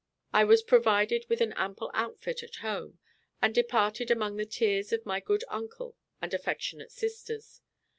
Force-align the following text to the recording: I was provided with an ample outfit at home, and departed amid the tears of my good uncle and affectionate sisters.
I 0.33 0.45
was 0.45 0.63
provided 0.63 1.25
with 1.29 1.41
an 1.41 1.53
ample 1.53 1.91
outfit 1.93 2.41
at 2.41 2.55
home, 2.65 2.97
and 3.39 3.53
departed 3.53 4.09
amid 4.09 4.35
the 4.37 4.47
tears 4.49 4.91
of 4.91 5.05
my 5.05 5.19
good 5.19 5.43
uncle 5.47 5.95
and 6.19 6.33
affectionate 6.33 6.91
sisters. 6.91 7.61